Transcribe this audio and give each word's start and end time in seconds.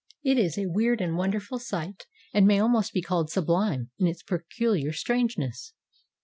It 0.23 0.39
is 0.39 0.57
a 0.57 0.65
weird 0.65 0.99
and 0.99 1.15
wonderful 1.15 1.59
sight, 1.59 2.07
and 2.33 2.47
may 2.47 2.59
almost 2.59 2.91
be 2.91 3.03
called 3.03 3.29
sublime 3.29 3.91
in 3.99 4.07
its 4.07 4.23
pecuUar 4.23 4.95
strange 4.95 5.37
ness. 5.37 5.73